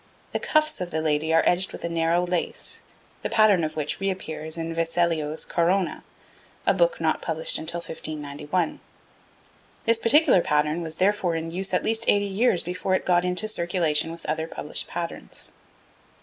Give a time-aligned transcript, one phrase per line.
[0.31, 2.81] The cuffs of the lady are edged with a narrow lace,
[3.21, 6.03] the pattern of which reappears in Vecellio's Corona,
[6.65, 8.79] a book not published until 1591.
[9.85, 13.47] This particular pattern was, therefore, in use at least eighty years before it got into
[13.47, 15.51] circulation with other published patterns.